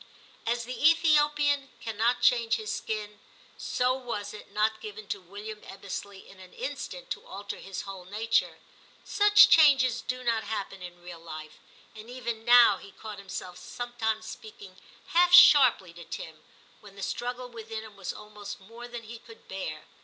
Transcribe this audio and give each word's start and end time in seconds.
As 0.47 0.63
the 0.65 0.89
Ethiopian 0.89 1.69
cannot 1.79 2.23
change 2.23 2.55
his 2.55 2.71
skin, 2.71 3.19
so 3.55 3.93
was 3.93 4.33
it 4.33 4.51
not 4.51 4.81
given 4.81 5.05
to 5.09 5.21
William 5.21 5.61
Ebbesley 5.61 6.25
in 6.27 6.39
an 6.39 6.55
instant 6.55 7.11
to 7.11 7.23
alter 7.27 7.57
his 7.57 7.83
whole 7.83 8.05
nature; 8.05 8.57
such 9.05 9.47
changes 9.47 10.01
do 10.01 10.23
not 10.23 10.43
happen 10.43 10.81
in 10.81 11.03
real 11.03 11.19
life; 11.19 11.59
and 11.93 12.09
even 12.09 12.43
now 12.43 12.77
he 12.77 12.89
caught 12.93 13.19
himself 13.19 13.59
sometimes 13.59 14.25
speaking 14.25 14.75
half 15.09 15.31
sharply 15.35 15.93
to 15.93 16.03
Tim, 16.03 16.41
when 16.79 16.95
the 16.95 17.03
struggle 17.03 17.47
within 17.49 17.83
him 17.83 17.95
was 17.95 18.11
almost 18.11 18.59
more 18.59 18.87
than 18.87 19.03
he 19.03 19.19
could 19.19 19.47
bear. 19.47 19.85